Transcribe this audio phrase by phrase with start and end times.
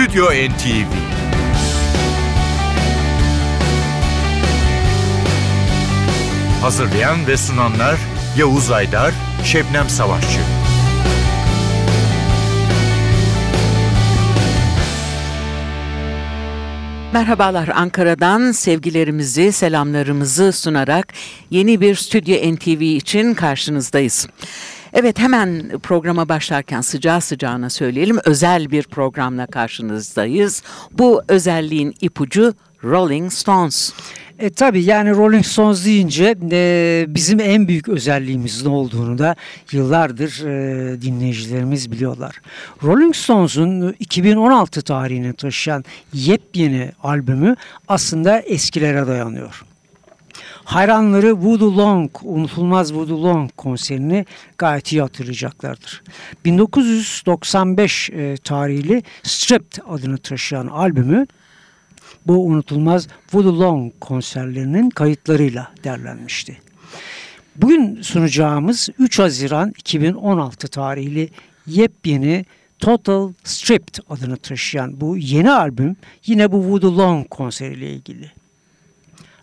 [0.00, 0.92] Stüdyo NTV
[6.62, 7.96] Hazırlayan ve sunanlar
[8.38, 10.40] Yavuz Aydar, Şebnem Savaşçı.
[17.12, 21.12] Merhabalar Ankara'dan sevgilerimizi, selamlarımızı sunarak
[21.50, 24.28] yeni bir Stüdyo NTV için karşınızdayız.
[24.92, 30.62] Evet hemen programa başlarken sıcağı sıcağına söyleyelim özel bir programla karşınızdayız.
[30.92, 33.92] Bu özelliğin ipucu Rolling Stones.
[34.38, 39.36] E tabii yani Rolling Stones deyince e, bizim en büyük özelliğimiz ne olduğunu da
[39.72, 42.40] yıllardır e, dinleyicilerimiz biliyorlar.
[42.82, 47.56] Rolling Stones'un 2016 tarihini taşıyan yepyeni albümü
[47.88, 49.64] aslında eskilere dayanıyor.
[50.70, 54.26] Hayranları Voodoo Long, unutulmaz Voodoo Long konserini
[54.58, 56.02] gayet iyi hatırlayacaklardır.
[56.44, 61.26] 1995 e, tarihli Stripped adını taşıyan albümü
[62.26, 66.58] bu unutulmaz Voodoo Long konserlerinin kayıtlarıyla derlenmişti.
[67.56, 71.28] Bugün sunacağımız 3 Haziran 2016 tarihli
[71.66, 72.44] yepyeni
[72.78, 78.30] Total Stripped adını taşıyan bu yeni albüm yine bu Voodoo Long konseriyle ilgili.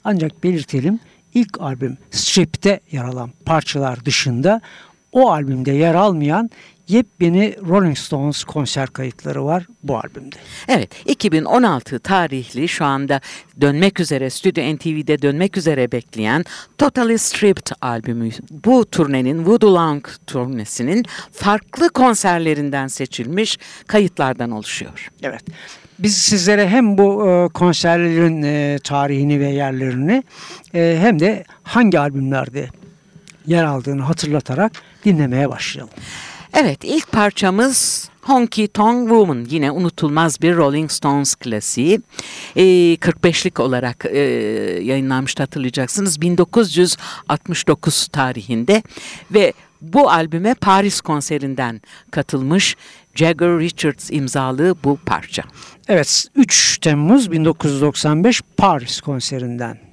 [0.04, 1.00] Ancak belirtelim
[1.38, 4.62] ilk albüm Strip'te yer alan parçalar dışında
[5.12, 6.50] o albümde yer almayan
[6.88, 10.36] yepyeni Rolling Stones konser kayıtları var bu albümde.
[10.68, 13.22] Evet 2016 tarihli şu anda
[13.62, 16.44] dönmek üzere Stüdyo NTV'de dönmek üzere bekleyen
[16.78, 18.30] Totally Stripped albümü.
[18.66, 23.58] Bu turnenin Voodoo Long turnesinin farklı konserlerinden seçilmiş
[23.88, 25.10] kayıtlardan oluşuyor.
[25.24, 25.44] Evet.
[26.00, 30.24] Biz sizlere hem bu e, konserlerin e, tarihini ve yerlerini
[30.76, 32.70] e, hem de hangi albümlerde
[33.48, 34.72] yer aldığını hatırlatarak
[35.06, 35.94] dinlemeye başlayalım.
[36.60, 42.02] Evet ilk parçamız Honky Tonk Woman yine unutulmaz bir Rolling Stones klasiği.
[42.56, 42.64] E,
[42.96, 44.20] 45'lik olarak e,
[44.84, 48.84] yayınlanmıştı hatırlayacaksınız 1969 tarihinde
[49.32, 51.82] ve bu albüme Paris konserinden
[52.12, 52.76] katılmış
[53.16, 55.44] Jagger Richards imzalı bu parça.
[55.88, 59.87] Evet 3 Temmuz 1995 Paris konserinden.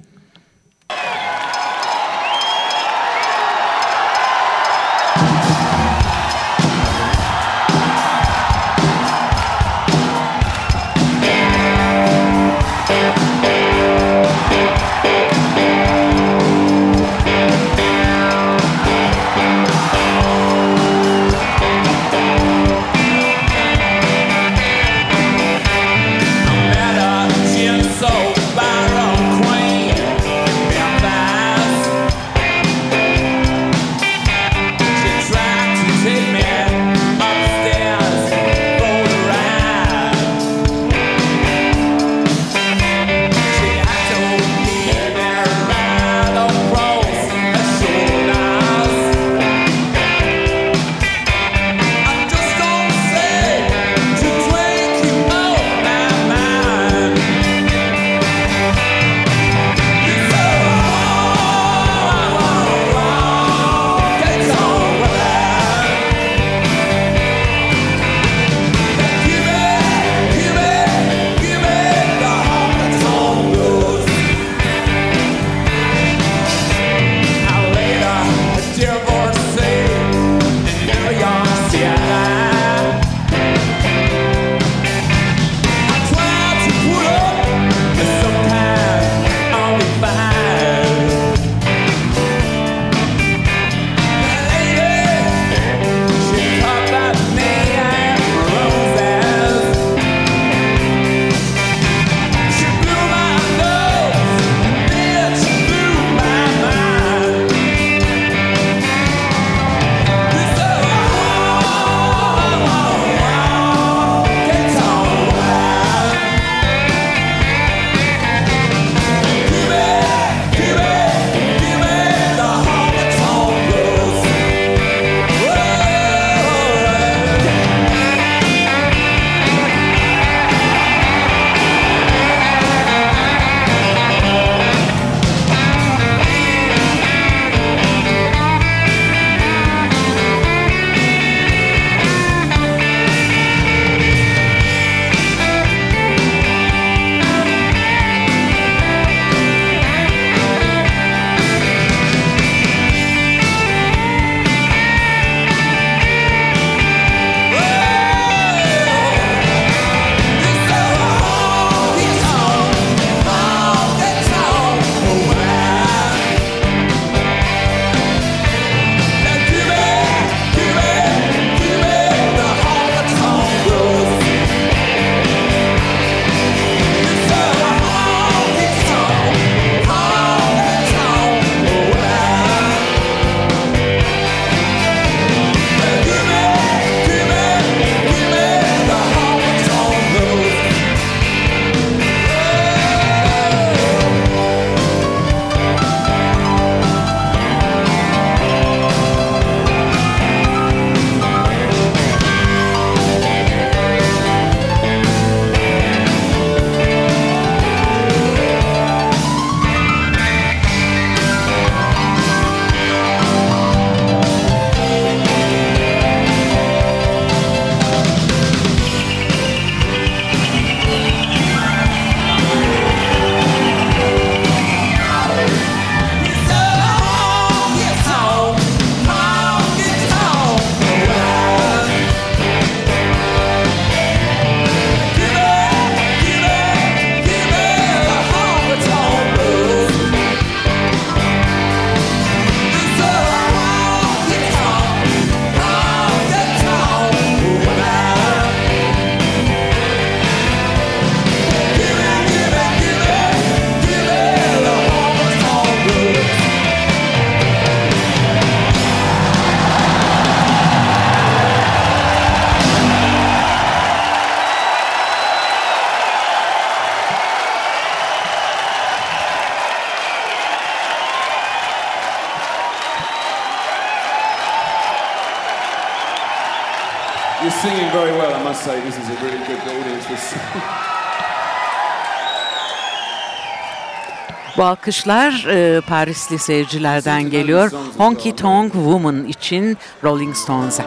[284.65, 287.71] alkışlar e, Parisli seyircilerden geliyor.
[287.97, 290.85] Honky Tonk Woman için Rolling Stones'a.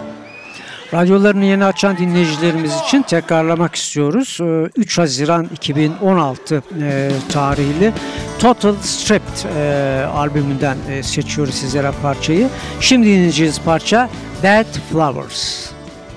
[0.94, 4.38] Radyolarını yeni açan dinleyicilerimiz için tekrarlamak istiyoruz.
[4.40, 7.92] E, 3 Haziran 2016 e, tarihli
[8.38, 12.48] Total Stripped e, albümünden seçiyoruz sizlere parçayı.
[12.80, 14.08] Şimdi dinleyeceğiz parça
[14.42, 15.70] Dead Flowers.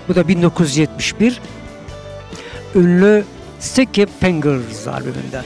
[0.07, 1.41] Bu da 1971
[2.75, 3.23] ünlü
[3.59, 5.43] Sticky Fingers albümünden.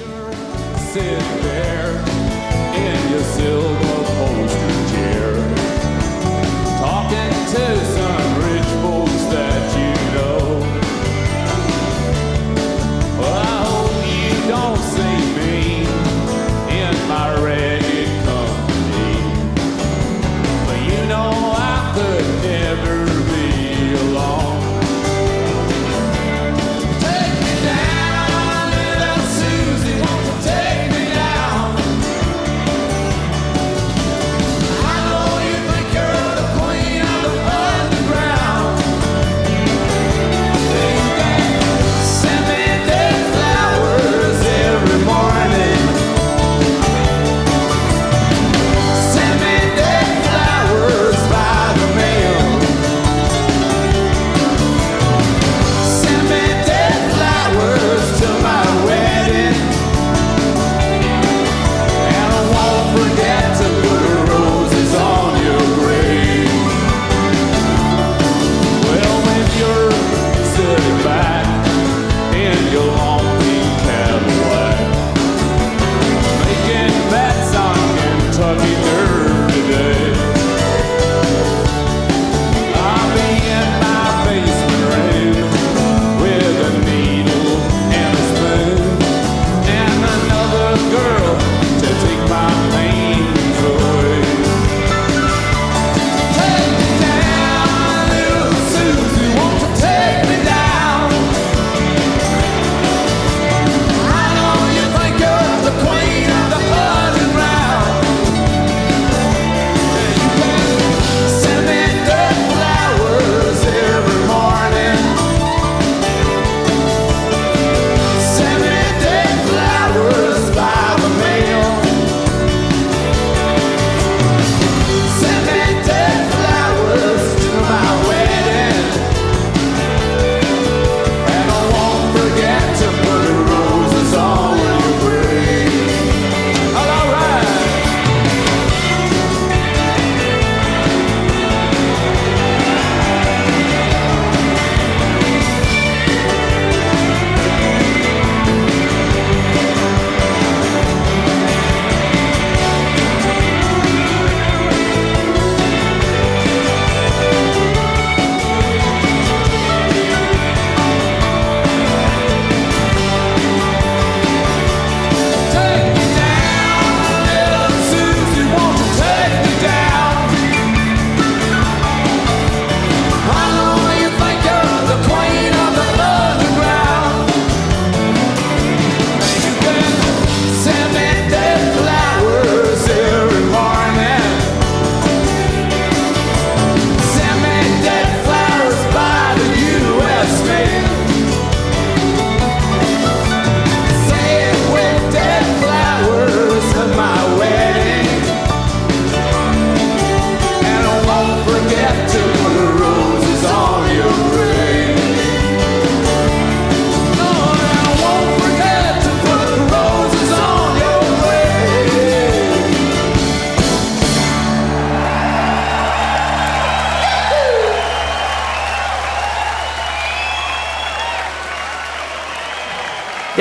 [0.90, 1.55] Sticky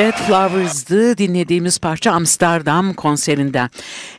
[0.05, 3.71] Jet Flowers'dı dinlediğimiz parça Amsterdam konserinden.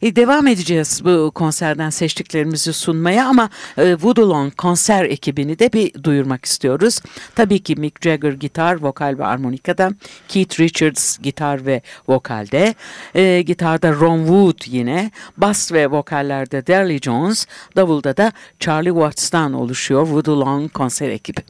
[0.01, 6.45] E, devam edeceğiz bu konserden seçtiklerimizi sunmaya ama e, Woodalong konser ekibini de bir duyurmak
[6.45, 6.99] istiyoruz.
[7.35, 9.91] Tabii ki Mick Jagger gitar, vokal ve harmonikada,
[10.27, 12.75] Keith Richards gitar ve vokalde,
[13.15, 20.05] e, gitarda Ron Wood yine, bas ve vokallerde Darley Jones, davulda da Charlie Watts'tan oluşuyor
[20.05, 21.41] Woodalong konser ekibi.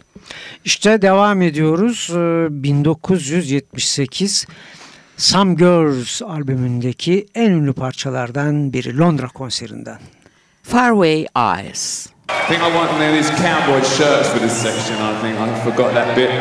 [0.65, 2.09] İşte devam ediyoruz.
[2.49, 4.47] 1978
[5.17, 9.99] Some Girls albümündeki en ünlü parçalardan biri Londra konserinden.
[10.63, 12.07] Faraway Eyes.
[12.29, 14.95] I think I want one of these cowboy shirts for this section.
[14.95, 16.31] I think I forgot that bit.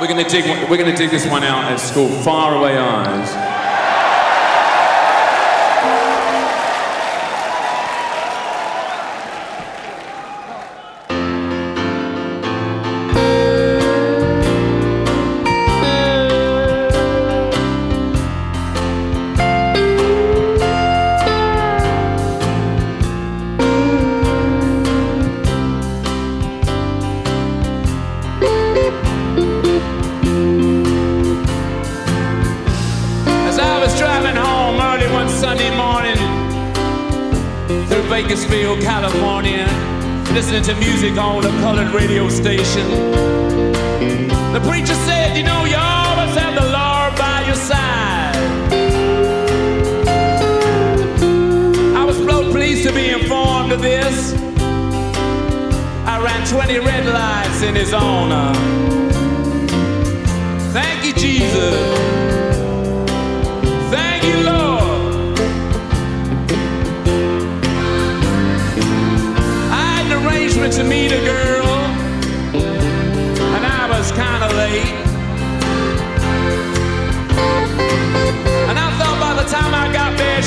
[0.00, 0.44] We're gonna dig.
[0.70, 1.72] We're gonna dig this one out.
[1.72, 3.47] It's called Faraway Eyes.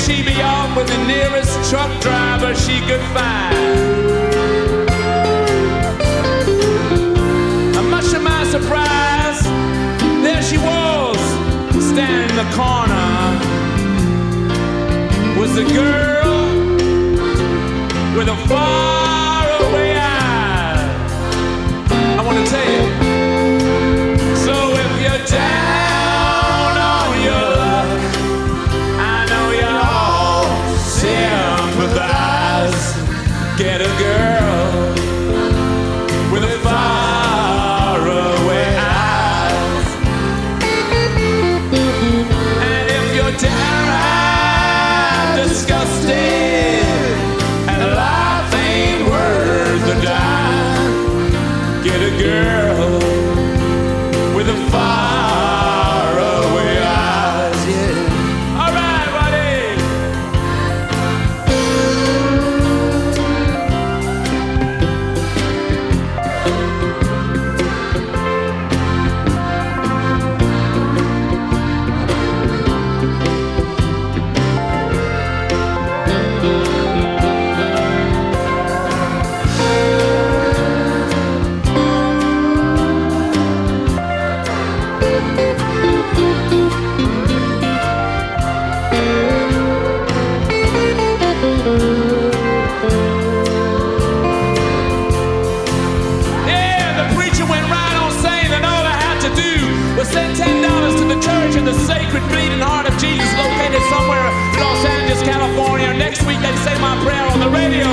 [0.04, 3.56] She'd be off with the nearest truck driver she could find.
[7.76, 9.42] And much to my surprise,
[10.24, 11.18] there she was,
[11.90, 13.10] standing in the corner.
[15.38, 16.34] Was the girl
[18.16, 20.82] with a faraway eye?
[22.18, 23.11] I want to tell you.
[52.42, 52.98] Girl
[54.36, 55.11] with a faraway
[106.42, 107.86] They'd say my prayer on the radio,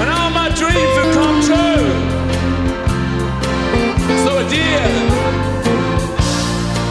[0.00, 1.86] and all my dreams would come true.
[4.24, 4.90] So did.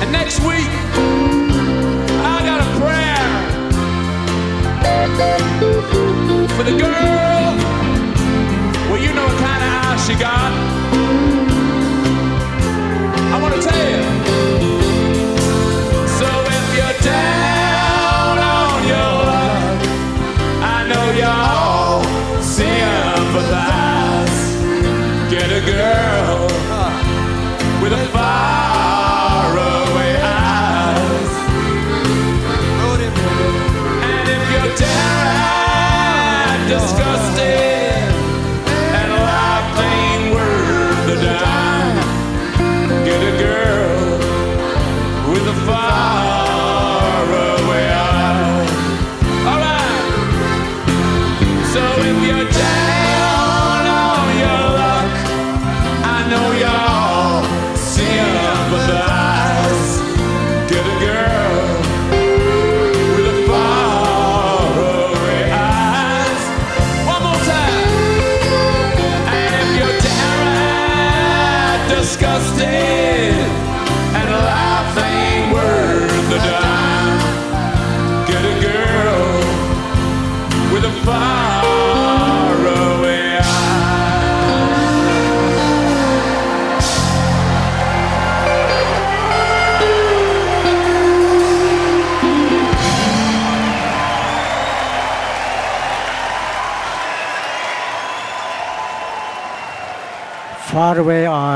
[0.02, 0.72] And next week
[2.32, 3.24] I got a prayer
[6.56, 7.44] for the girl.
[8.90, 10.33] Well, you know what kind of eyes she got.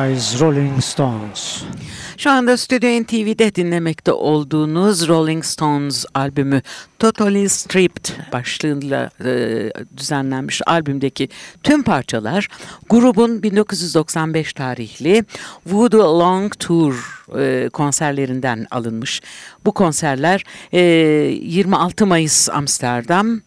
[0.07, 1.63] Eyes Rolling Stones.
[2.17, 6.61] Şu anda Stüdyo NTV'de dinlemekte olduğunuz Rolling Stones albümü
[6.99, 11.29] Totally Stripped başlığıyla e, düzenlenmiş albümdeki
[11.63, 12.47] tüm parçalar
[12.89, 15.25] grubun 1995 tarihli
[15.65, 19.21] Voodoo Long Tour e, konserlerinden alınmış.
[19.65, 23.41] Bu konserler e, 26 Mayıs Amsterdam,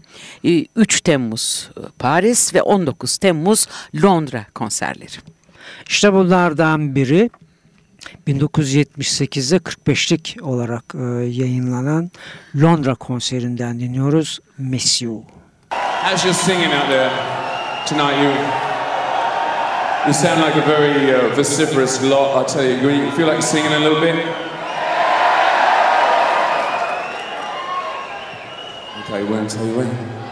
[0.45, 3.67] e, 3 Temmuz Paris ve 19 Temmuz
[4.03, 5.40] Londra konserleri.
[5.89, 7.31] İşte bunlardan biri
[8.29, 12.11] 1978'de 45'lik olarak e, yayınlanan
[12.63, 15.25] Londra konserinden dinliyoruz Miss You.
[16.05, 17.11] As you're singing out there
[17.87, 18.33] tonight, you
[20.07, 22.37] you sound like a very uh, vociferous lot.
[22.37, 24.15] I tell you, you feel like singing a little bit.
[29.05, 29.47] Okay, when?
[29.49, 30.30] Tell you when.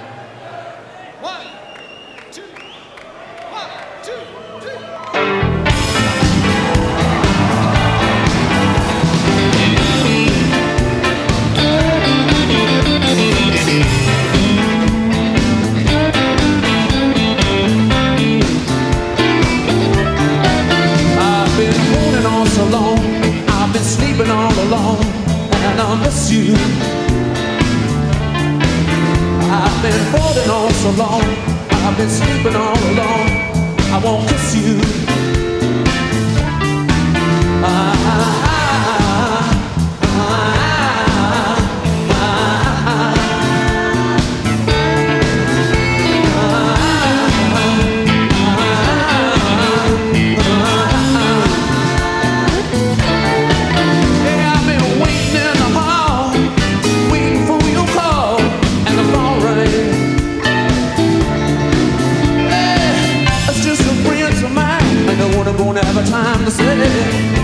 [66.08, 67.37] Time to say.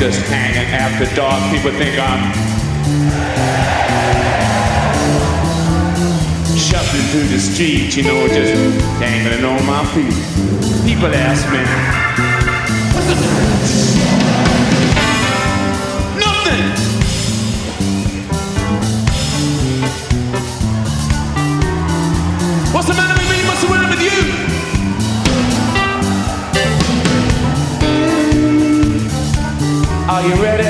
[0.00, 1.38] Just hanging after dark.
[1.52, 2.32] People think I'm
[6.56, 8.54] shuffling through the street, you know, just
[8.98, 10.16] dangling on my feet.
[10.88, 11.60] People ask me,
[30.20, 30.69] Are you ready?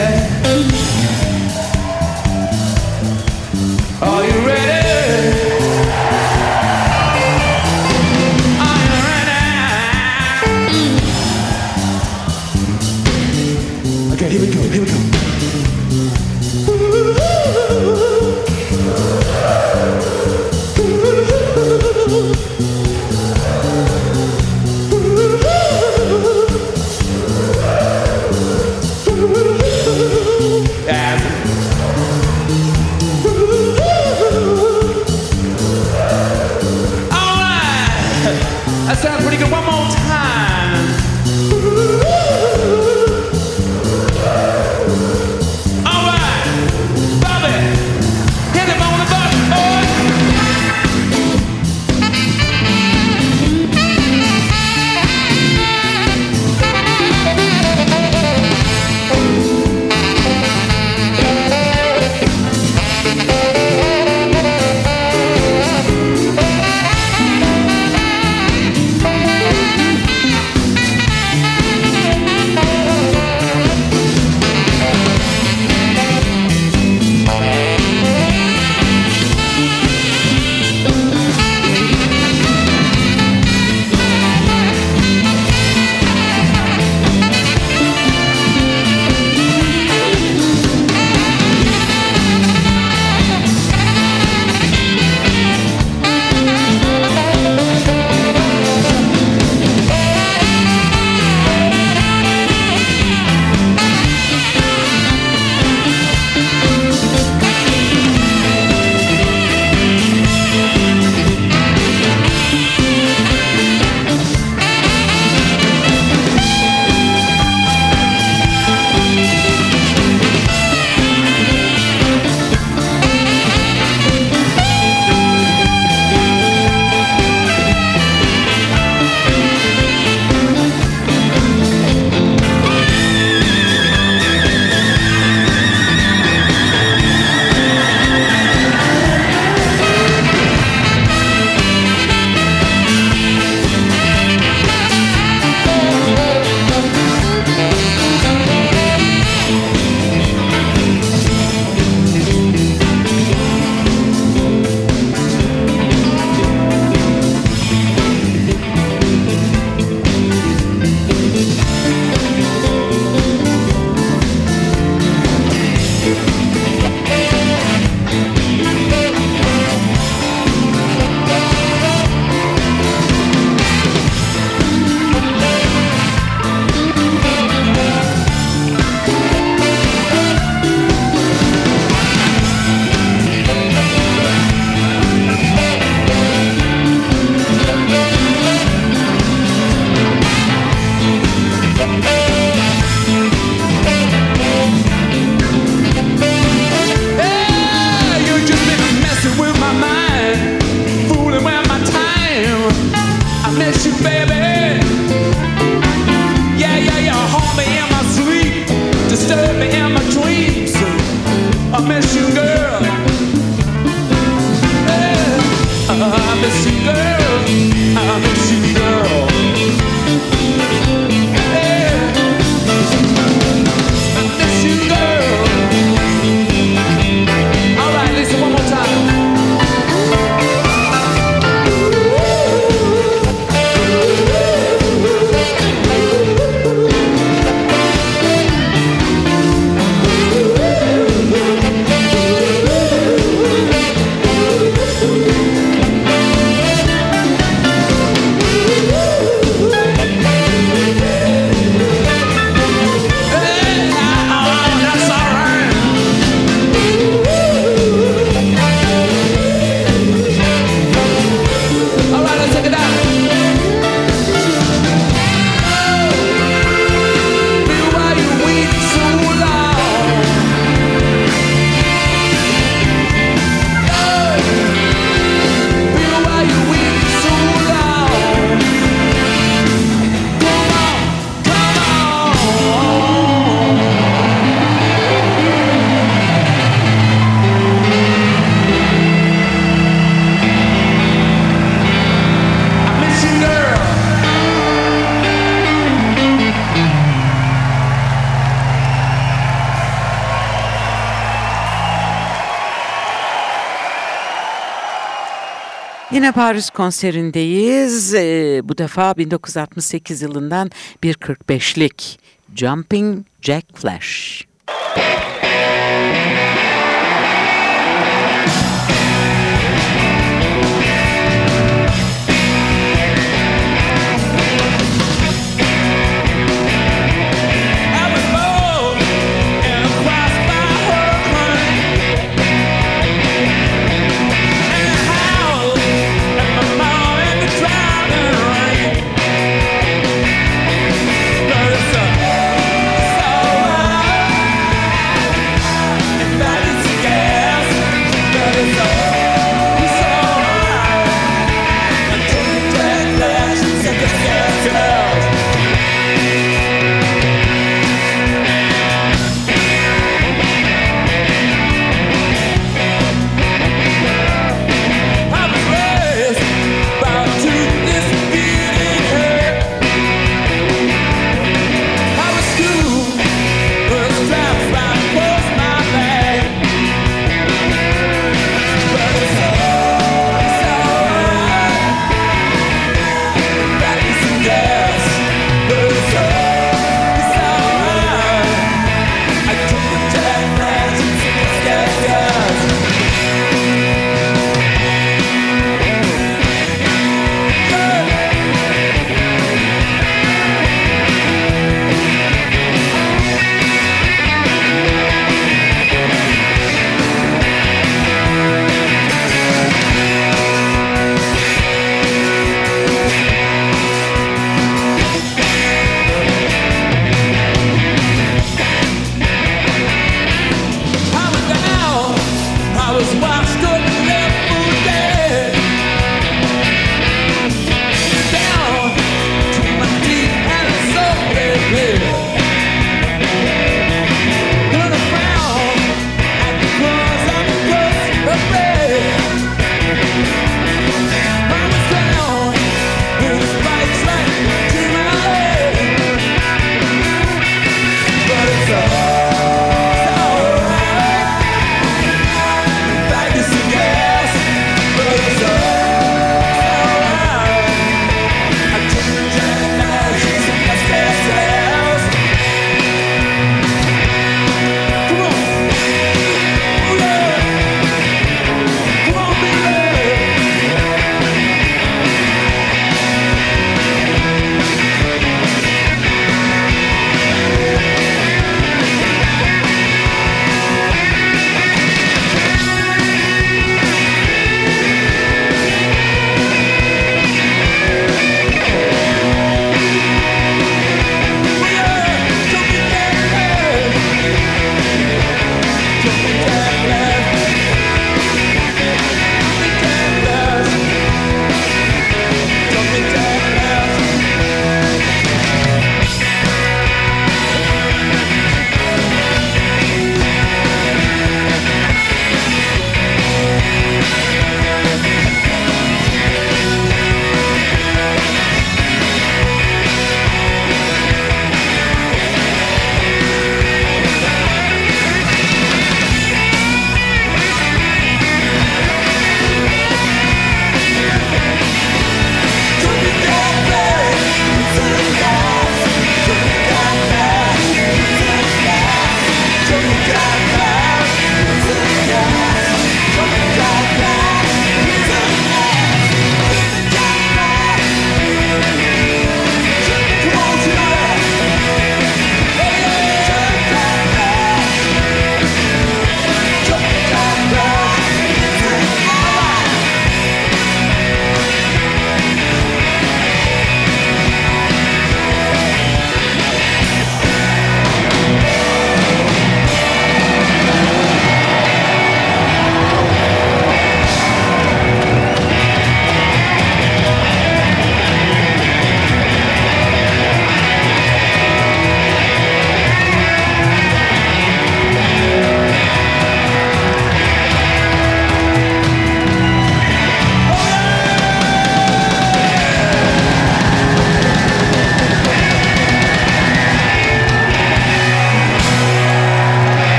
[306.30, 308.14] Yine Paris konserindeyiz.
[308.14, 310.70] Ee, bu defa 1968 yılından
[311.02, 312.20] 1.45'lik
[312.54, 314.46] Jumping Jack Flash.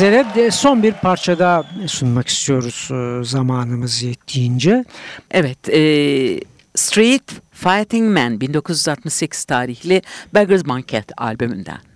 [0.00, 4.84] sizlere de son bir parça daha sunmak istiyoruz e, zamanımız yettiğince.
[5.30, 5.80] Evet, e,
[6.74, 10.02] Street Fighting Man 1968 tarihli
[10.34, 11.89] Beggar's Banquet albümünden.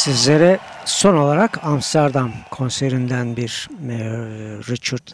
[0.00, 3.98] Sizlere son olarak Amsterdam konserinden bir e,
[4.70, 5.08] Richard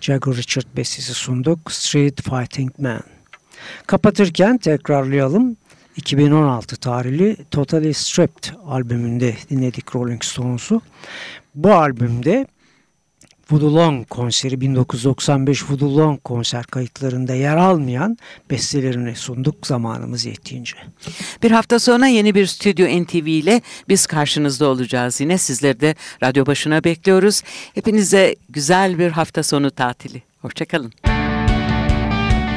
[0.00, 1.72] Jagger Richard bestesi sunduk.
[1.72, 3.00] Street Fighting Man.
[3.86, 5.56] Kapatırken tekrarlayalım.
[5.96, 10.82] 2016 tarihli Totally Stripped albümünde dinledik Rolling Stones'u.
[11.54, 12.46] Bu albümde
[13.50, 18.18] Voodoo Long konseri 1995 Voodoo Long konser kayıtlarında yer almayan
[18.50, 20.76] bestelerini sunduk zamanımız yettiğince.
[21.42, 25.38] Bir hafta sonra yeni bir Stüdyo NTV ile biz karşınızda olacağız yine.
[25.38, 27.42] Sizleri de radyo başına bekliyoruz.
[27.74, 30.22] Hepinize güzel bir hafta sonu tatili.
[30.42, 30.92] Hoşçakalın.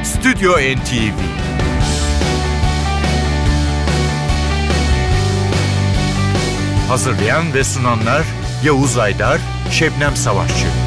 [0.04, 1.46] Stüdyo NTV
[6.88, 8.24] Hazırlayan ve sunanlar
[8.64, 10.85] Yavuz Aydar, Şebnem Savaşçı.